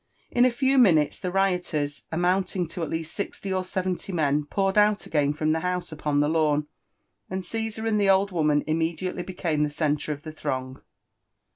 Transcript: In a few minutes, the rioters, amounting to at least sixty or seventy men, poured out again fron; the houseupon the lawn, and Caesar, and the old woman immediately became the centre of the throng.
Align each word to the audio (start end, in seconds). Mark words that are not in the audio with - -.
In 0.31 0.45
a 0.45 0.49
few 0.51 0.79
minutes, 0.79 1.19
the 1.19 1.31
rioters, 1.31 2.05
amounting 2.11 2.65
to 2.69 2.81
at 2.81 2.89
least 2.89 3.13
sixty 3.13 3.53
or 3.53 3.63
seventy 3.63 4.11
men, 4.11 4.45
poured 4.45 4.75
out 4.75 5.05
again 5.05 5.31
fron; 5.31 5.51
the 5.51 5.59
houseupon 5.59 6.21
the 6.21 6.27
lawn, 6.27 6.65
and 7.29 7.45
Caesar, 7.45 7.85
and 7.85 8.01
the 8.01 8.09
old 8.09 8.31
woman 8.31 8.63
immediately 8.65 9.21
became 9.21 9.61
the 9.61 9.69
centre 9.69 10.11
of 10.11 10.23
the 10.23 10.31
throng. 10.31 10.81